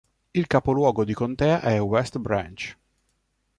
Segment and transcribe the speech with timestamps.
[0.33, 2.75] Il capoluogo di contea è West Branch.